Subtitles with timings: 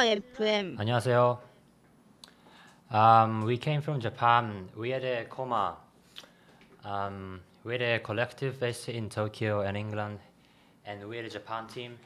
[0.00, 1.38] FM 안녕하세요.
[2.90, 4.68] Um, we came from Japan.
[4.76, 5.76] We are the Koma.
[6.84, 10.20] Um, we're the collective based in Tokyo and England,
[10.86, 11.98] and we're the Japan team.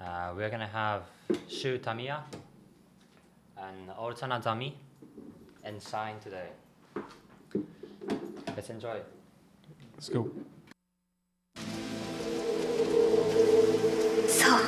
[0.00, 1.02] Uh, we're gonna have
[1.48, 2.20] Shu Tamiya
[3.56, 4.72] and Ortana Dami
[5.64, 6.50] and Sign today.
[8.54, 9.00] Let's enjoy.
[9.96, 10.30] Let's go.
[14.28, 14.60] そう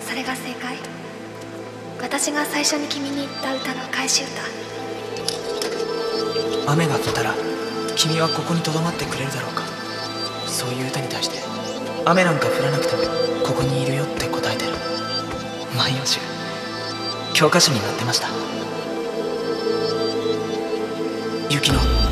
[0.00, 0.89] それが正解
[2.01, 4.41] 私が最初に君に言った歌の返し歌。
[6.71, 7.33] 雨が降ったら
[7.95, 9.63] 君はここに留まってくれるだろうか。
[10.47, 11.37] そういう歌に対して
[12.05, 13.03] 雨なんか降らなくても
[13.45, 14.71] ここにいるよって答えてる。
[15.77, 16.19] 万葉集
[17.33, 18.27] 教科書に載ってました。
[21.49, 22.10] 雪乃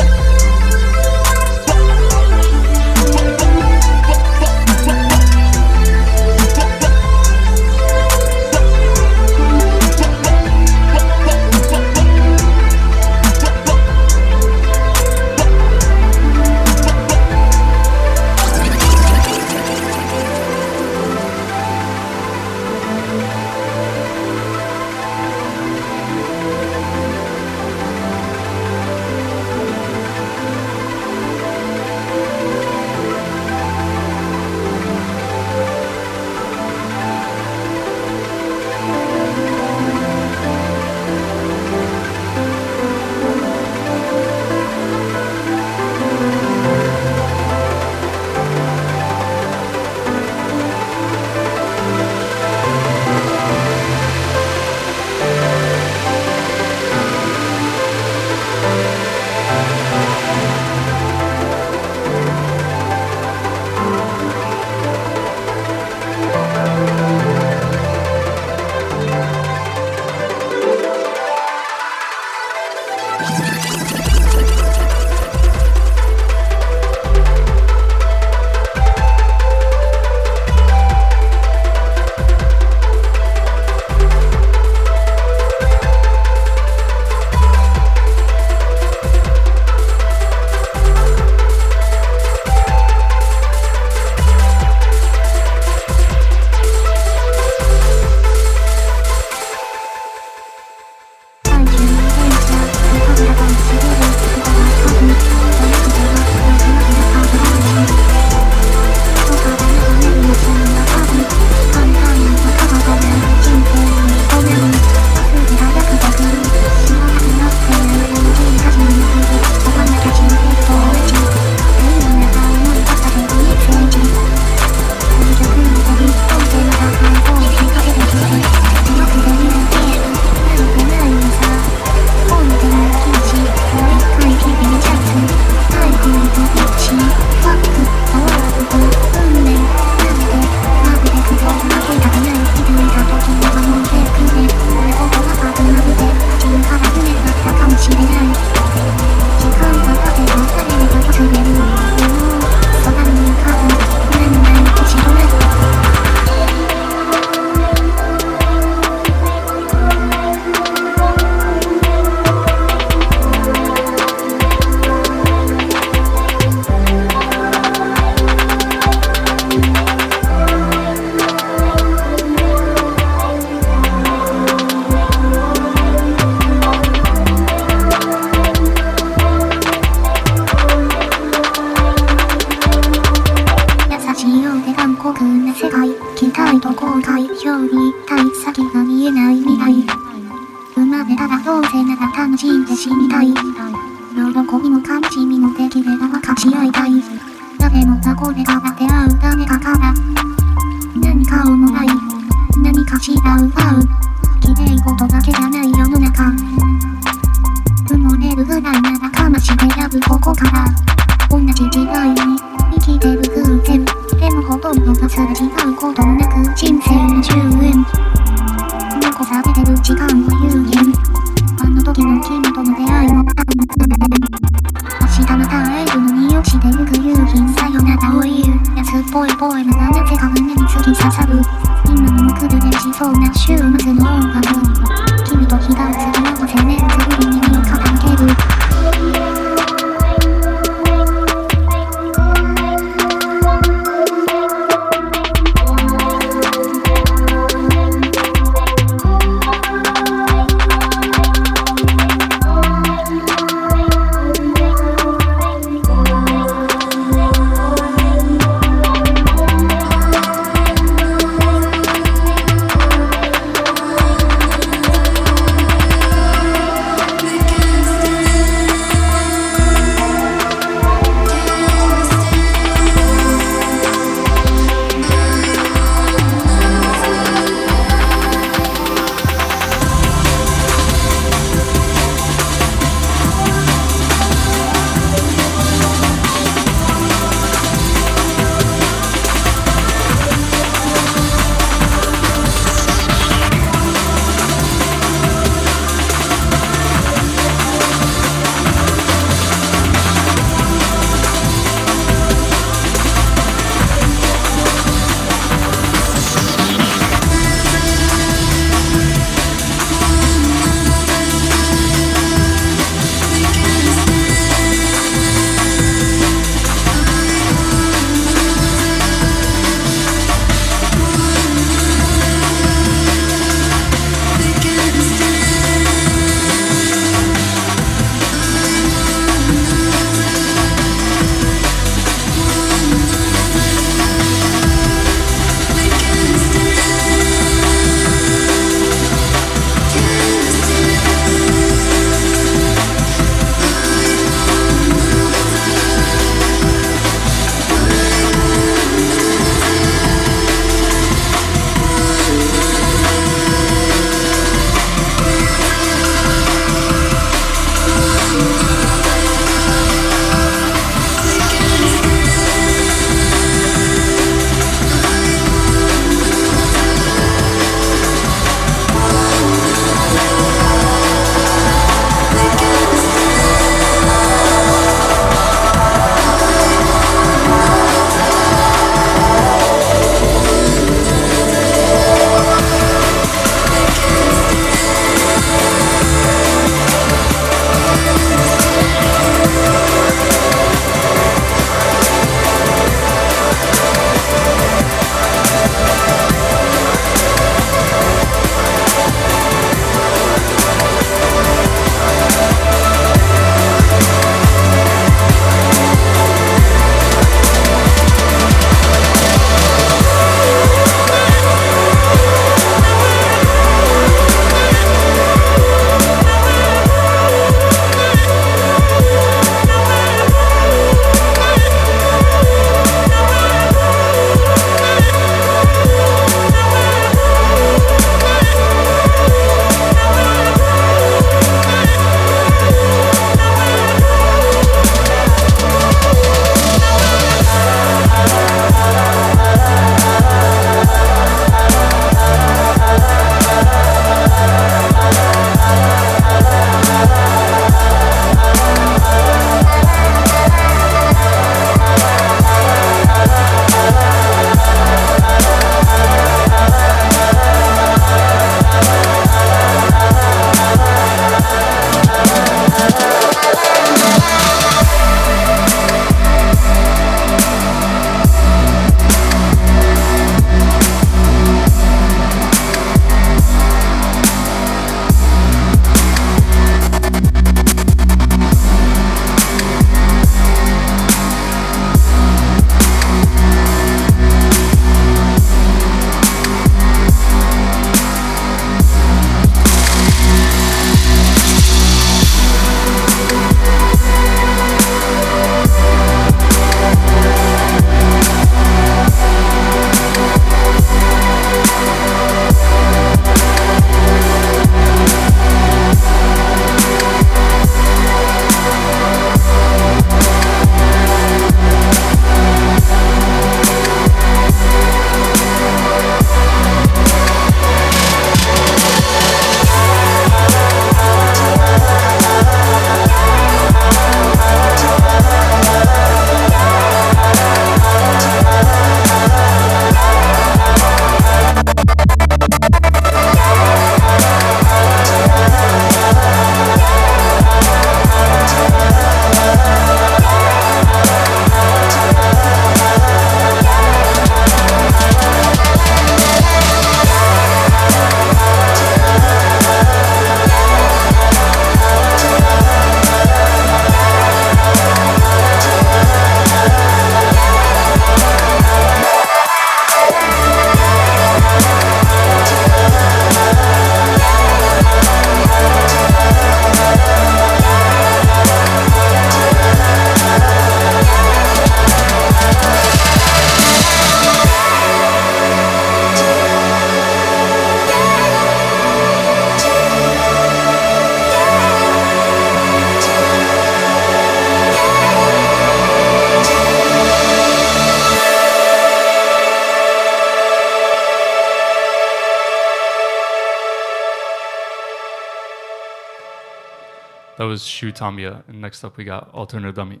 [597.54, 598.42] was Shu Tamiya.
[598.48, 600.00] And next up, we got Alternative Dummy.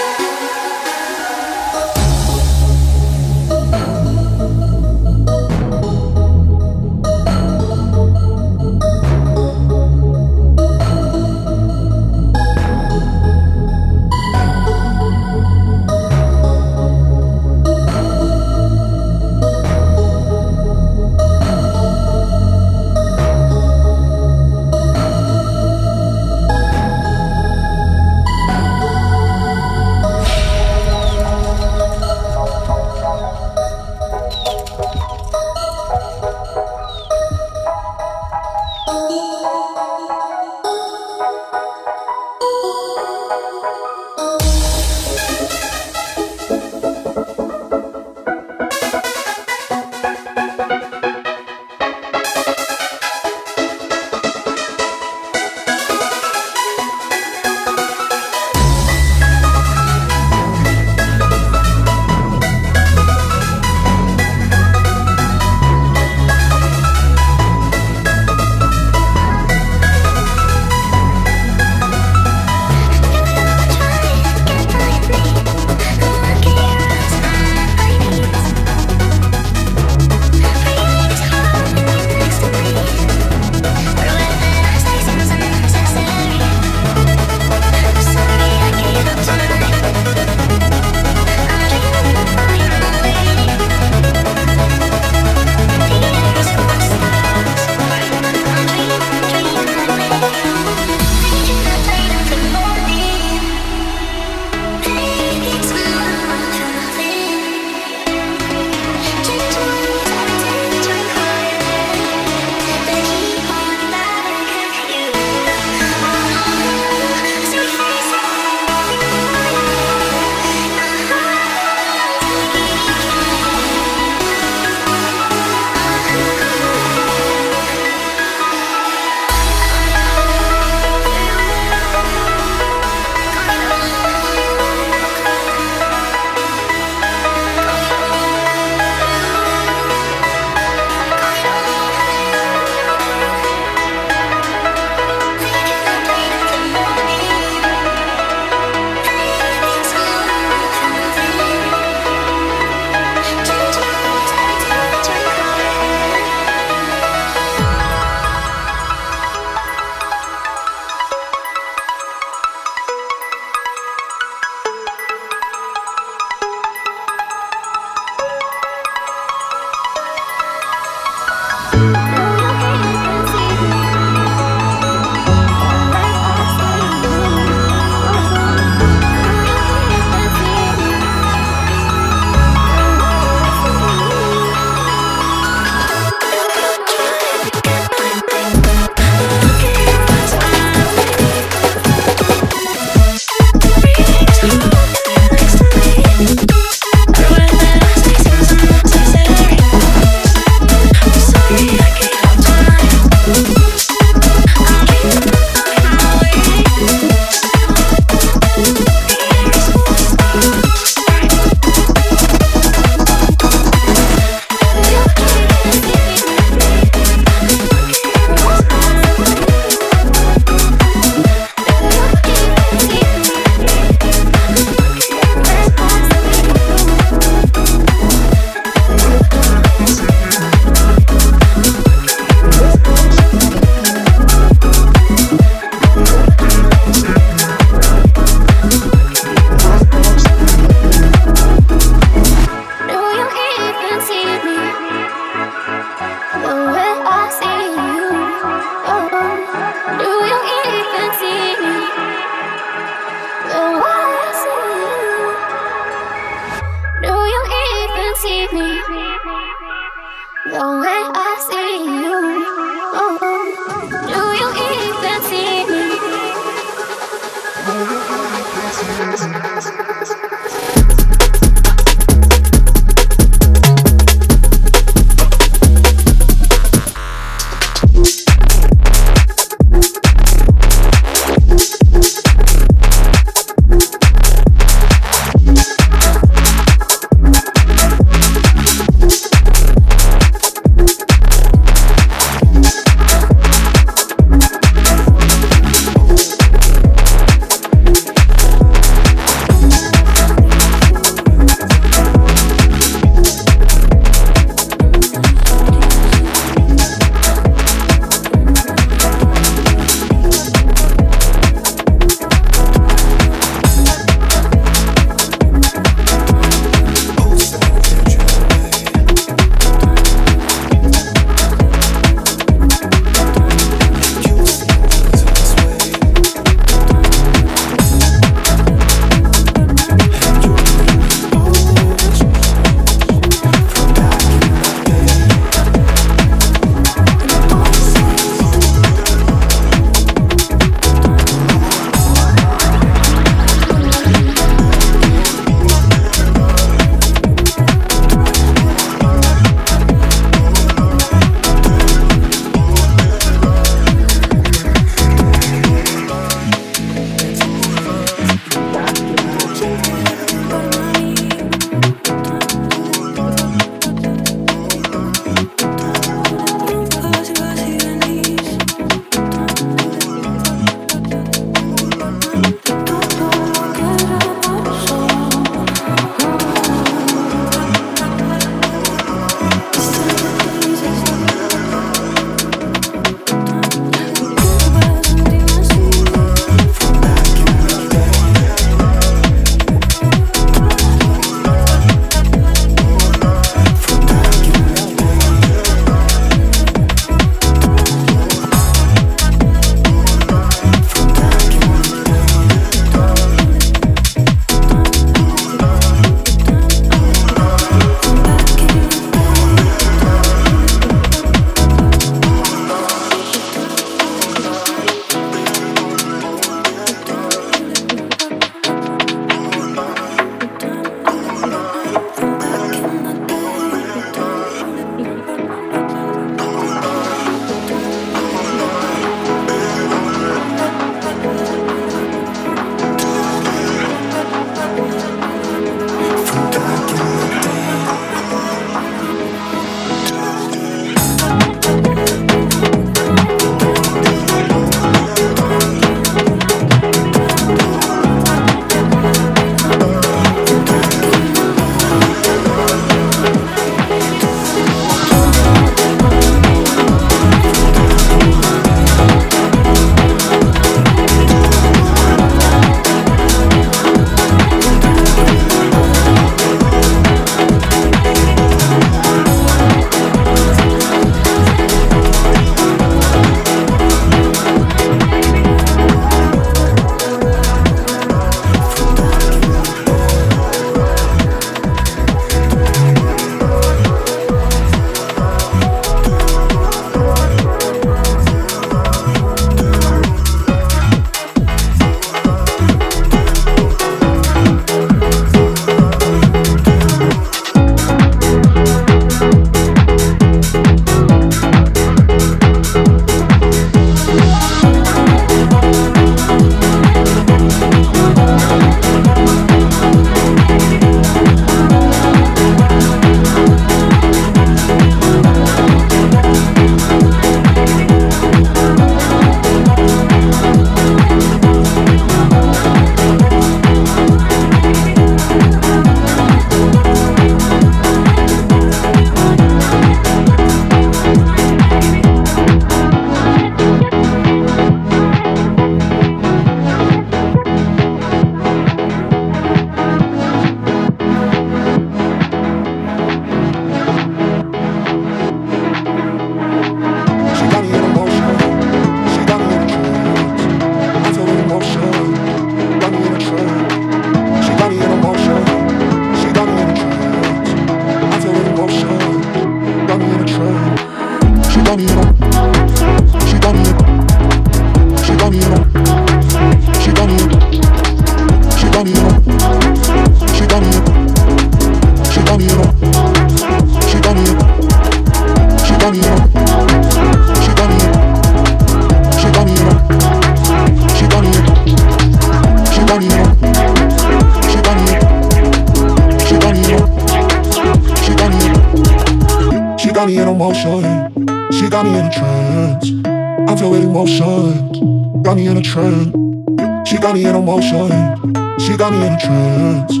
[598.81, 600.00] Got me in a trance.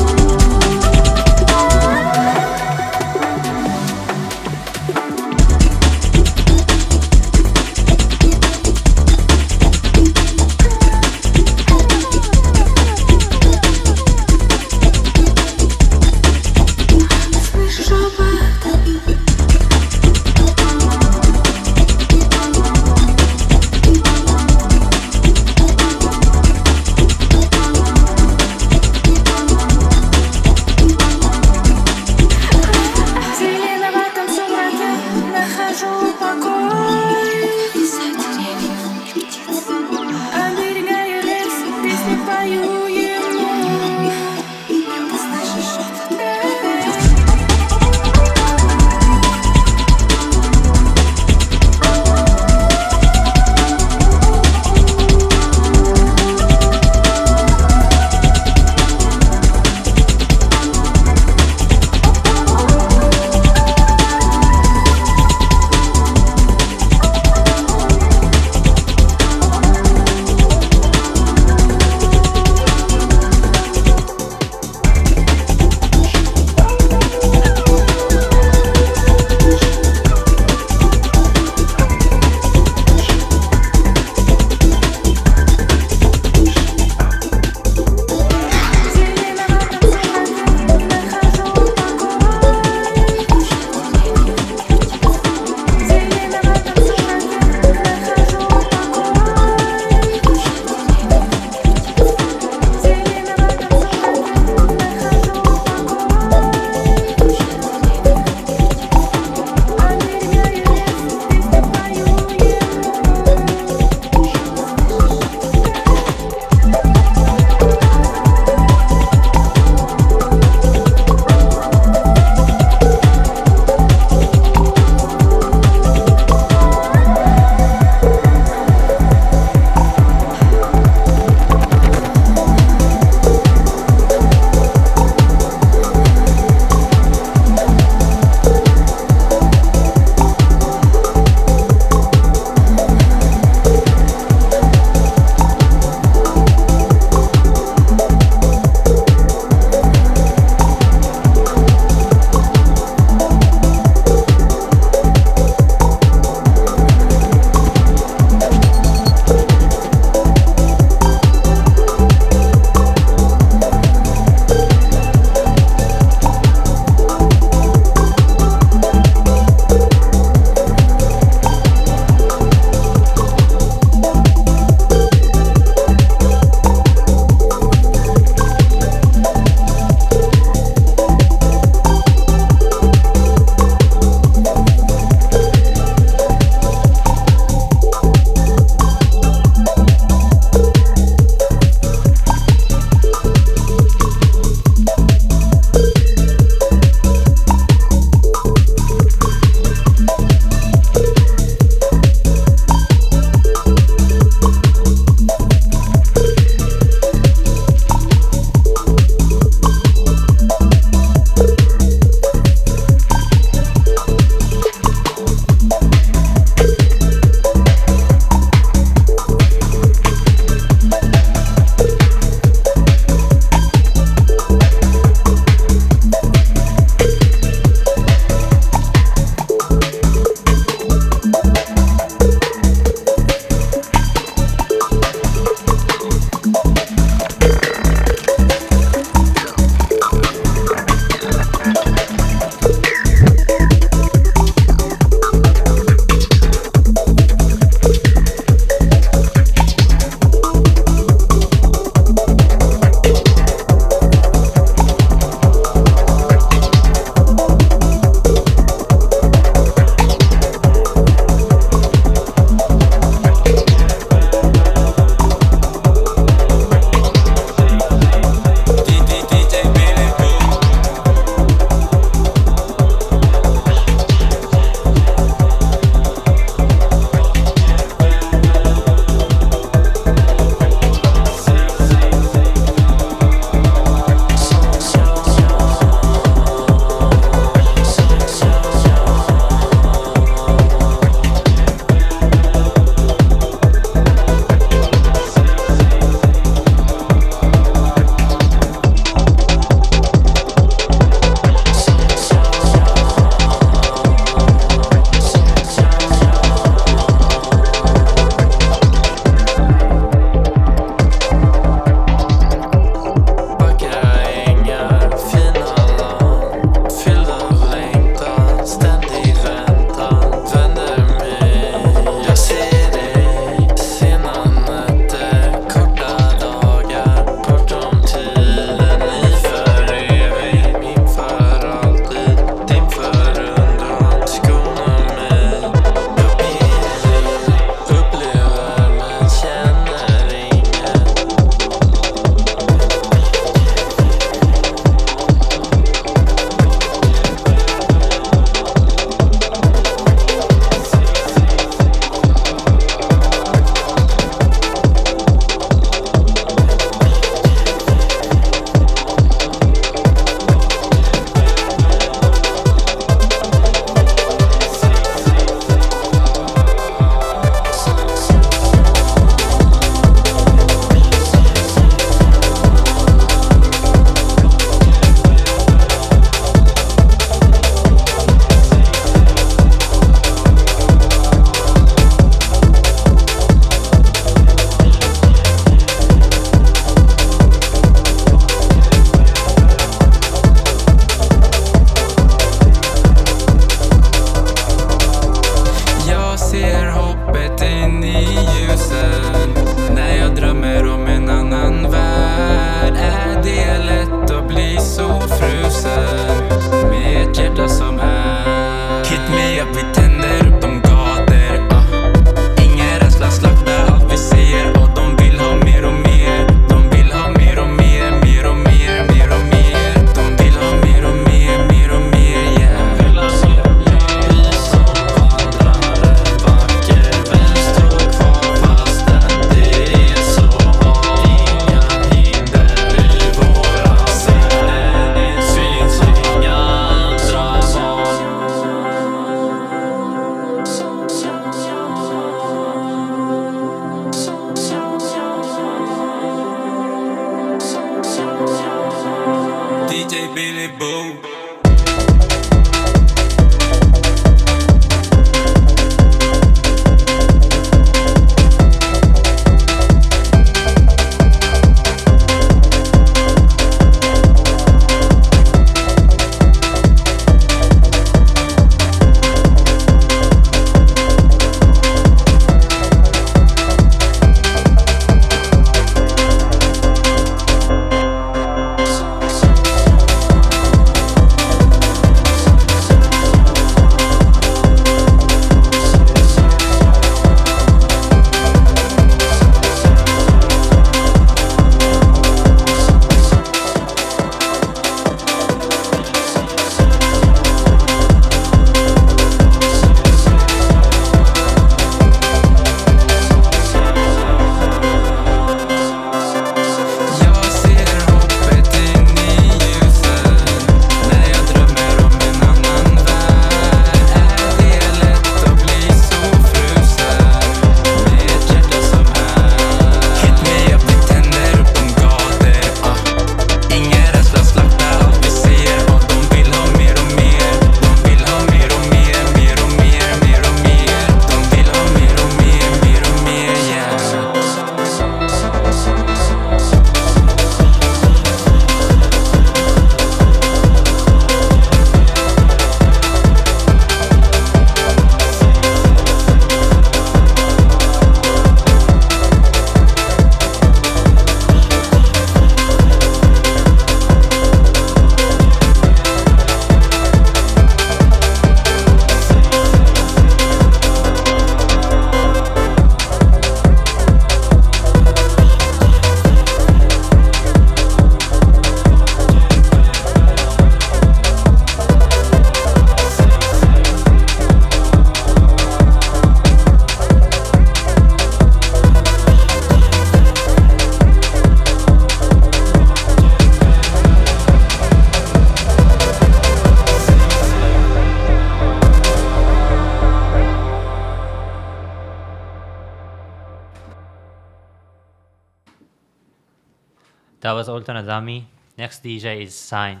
[598.96, 600.00] Next DJ is Sign.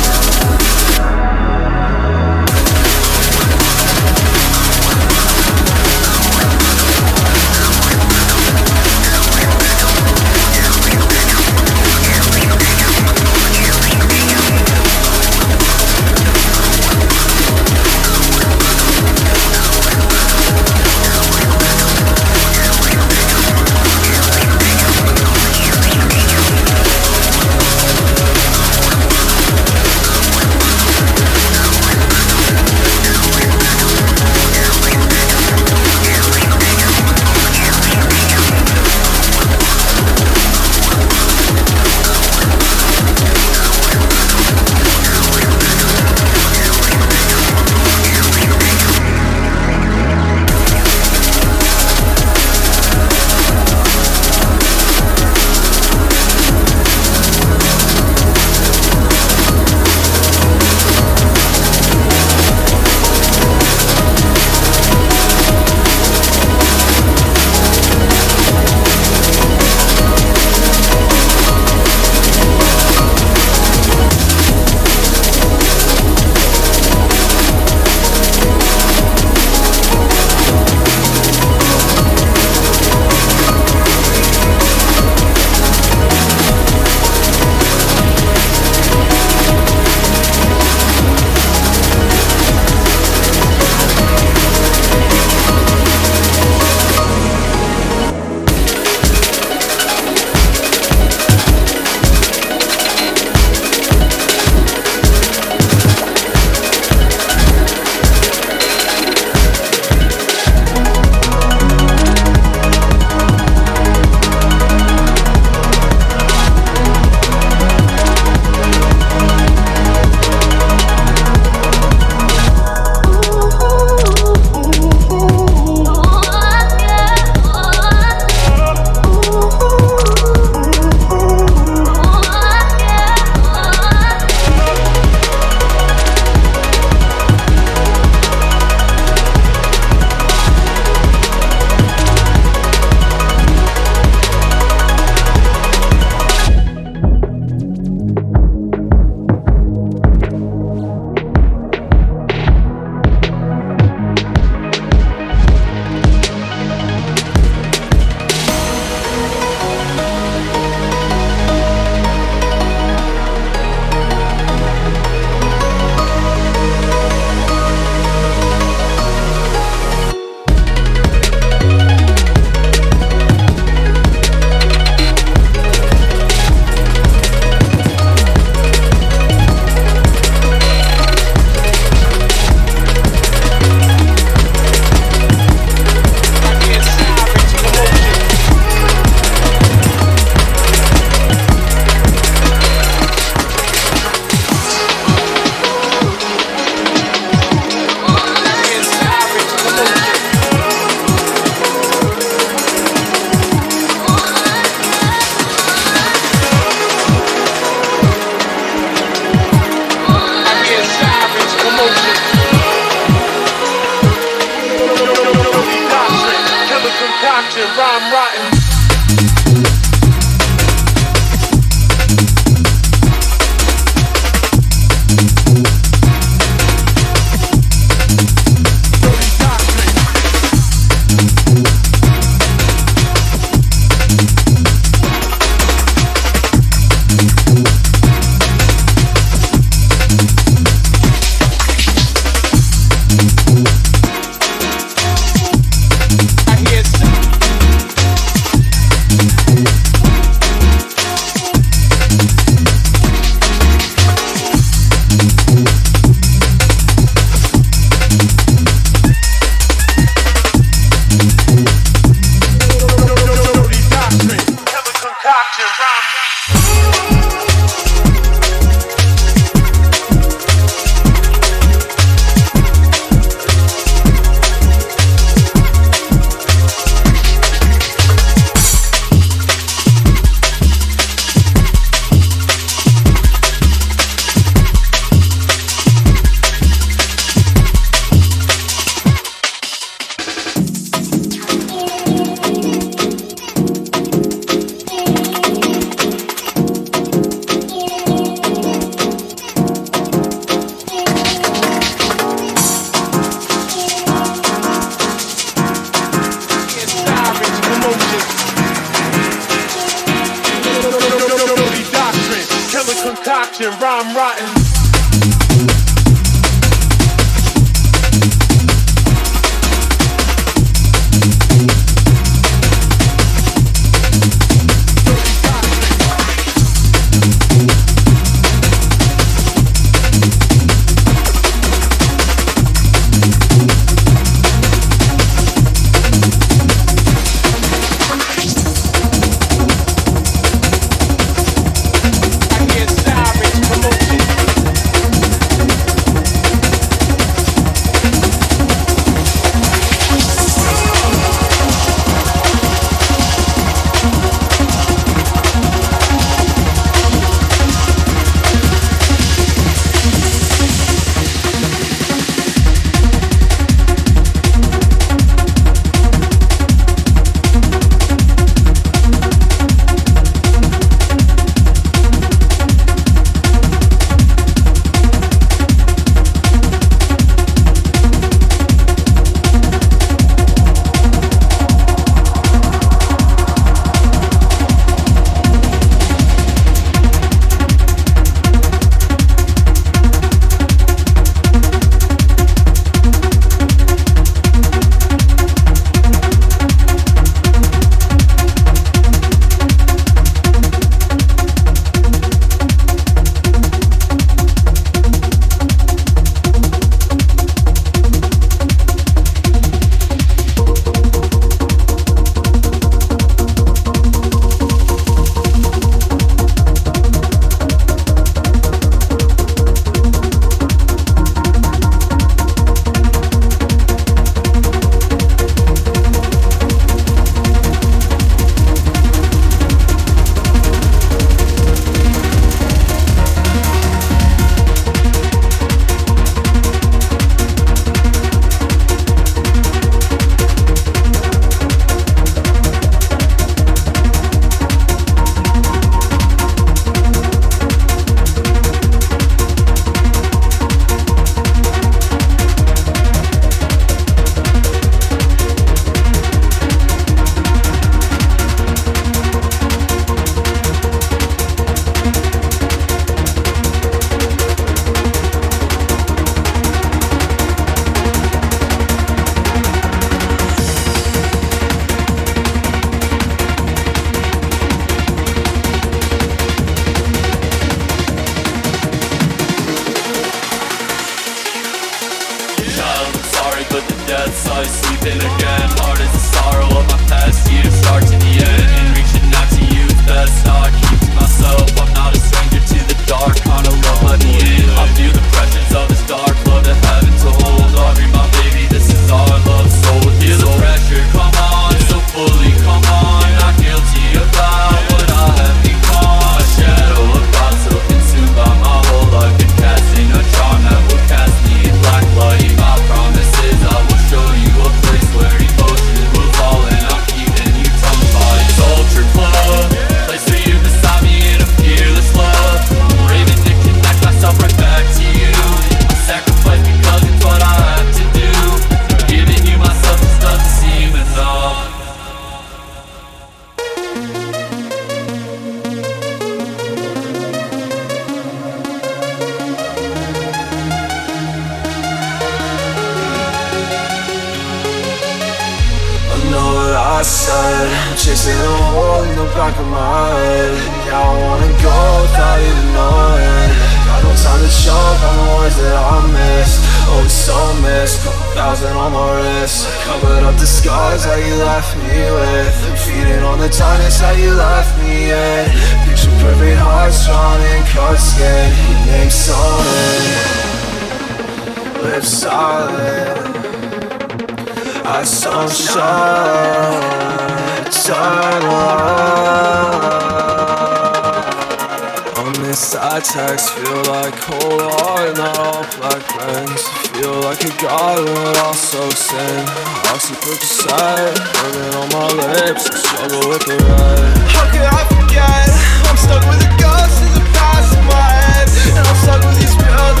[590.14, 591.14] she put the side.
[591.42, 594.14] Burning on my lips, struggle with the ride.
[594.30, 595.48] How could I forget?
[595.88, 598.48] I'm stuck with the ghost in the past of my head.
[598.78, 600.00] And I'm stuck with these pills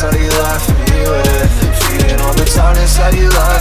[0.00, 1.76] That you laugh me with.
[1.84, 3.59] Feeding all the darkness that how you.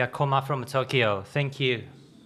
[0.00, 0.36] We are Koma.
[0.36, 1.24] Are Koma from Tokyo.
[1.30, 1.99] Thank you.